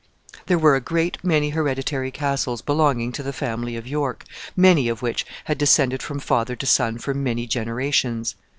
There 0.47 0.57
were 0.57 0.75
a 0.75 0.81
great 0.81 1.19
many 1.23 1.51
hereditary 1.51 2.09
castles 2.09 2.63
belonging 2.63 3.11
to 3.11 3.21
the 3.21 3.31
family 3.31 3.75
of 3.77 3.85
York, 3.85 4.23
many 4.57 4.89
of 4.89 5.03
which 5.03 5.27
had 5.45 5.59
descended 5.59 6.01
from 6.01 6.17
father 6.19 6.55
to 6.55 6.65
son 6.65 6.97
for 6.97 7.13
many 7.13 7.45
generations. 7.45 8.33